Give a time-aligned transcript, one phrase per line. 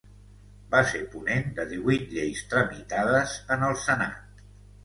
[0.71, 4.45] Va ser ponent de divuit lleis tramitades en el Senat.